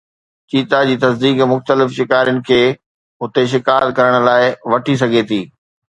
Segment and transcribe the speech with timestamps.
[0.51, 2.59] چيتا جي تصديق مختلف شڪارين کي
[3.25, 5.41] هتي شڪار ڪرڻ لاءِ وٺي سگهي ٿي